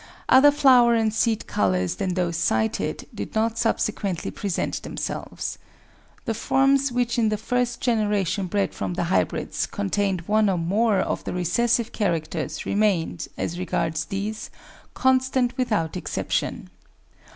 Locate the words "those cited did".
2.15-3.35